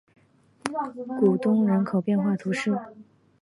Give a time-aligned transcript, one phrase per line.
[1.19, 2.75] 古东人口变化图示